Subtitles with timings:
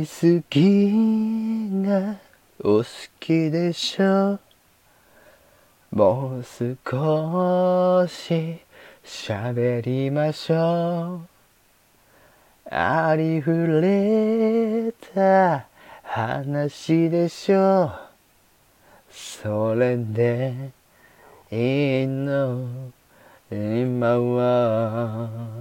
[0.00, 0.90] 好き
[1.86, 2.16] が
[2.60, 2.84] お好
[3.20, 4.38] きでしょ
[5.90, 8.58] もう少し
[9.04, 12.74] 喋りましょう。
[12.74, 15.66] ありふれた
[16.02, 17.92] 話でしょ
[19.08, 20.72] それで
[21.50, 22.90] いいの？
[23.50, 25.55] 今は。